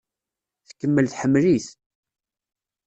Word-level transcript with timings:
Tkemmel 0.67 1.05
tḥemmel-it. 1.07 1.67